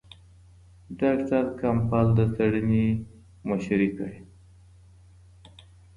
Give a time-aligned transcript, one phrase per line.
[0.99, 2.85] ډاکټر کمپبل د څېړنې
[3.49, 4.19] مشري کړې.